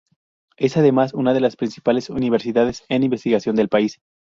[0.57, 3.99] Es además una de las principales universidades en investigación del país.